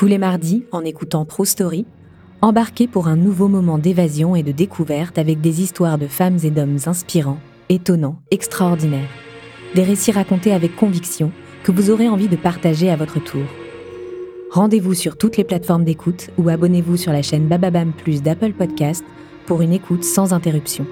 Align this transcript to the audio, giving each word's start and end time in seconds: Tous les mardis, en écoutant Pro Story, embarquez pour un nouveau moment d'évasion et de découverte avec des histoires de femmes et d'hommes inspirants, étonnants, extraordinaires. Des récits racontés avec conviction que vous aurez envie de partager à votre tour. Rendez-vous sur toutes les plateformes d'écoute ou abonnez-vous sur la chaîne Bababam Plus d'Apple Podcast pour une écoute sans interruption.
Tous 0.00 0.06
les 0.06 0.16
mardis, 0.16 0.64
en 0.72 0.82
écoutant 0.82 1.26
Pro 1.26 1.44
Story, 1.44 1.84
embarquez 2.40 2.86
pour 2.86 3.06
un 3.06 3.16
nouveau 3.16 3.48
moment 3.48 3.76
d'évasion 3.76 4.34
et 4.34 4.42
de 4.42 4.50
découverte 4.50 5.18
avec 5.18 5.42
des 5.42 5.60
histoires 5.60 5.98
de 5.98 6.06
femmes 6.06 6.38
et 6.42 6.50
d'hommes 6.50 6.78
inspirants, 6.86 7.36
étonnants, 7.68 8.16
extraordinaires. 8.30 9.10
Des 9.74 9.82
récits 9.82 10.10
racontés 10.10 10.54
avec 10.54 10.74
conviction 10.74 11.32
que 11.64 11.70
vous 11.70 11.90
aurez 11.90 12.08
envie 12.08 12.28
de 12.28 12.36
partager 12.36 12.88
à 12.88 12.96
votre 12.96 13.22
tour. 13.22 13.44
Rendez-vous 14.50 14.94
sur 14.94 15.18
toutes 15.18 15.36
les 15.36 15.44
plateformes 15.44 15.84
d'écoute 15.84 16.30
ou 16.38 16.48
abonnez-vous 16.48 16.96
sur 16.96 17.12
la 17.12 17.20
chaîne 17.20 17.46
Bababam 17.46 17.92
Plus 17.92 18.22
d'Apple 18.22 18.54
Podcast 18.54 19.04
pour 19.44 19.60
une 19.60 19.74
écoute 19.74 20.04
sans 20.04 20.32
interruption. 20.32 20.86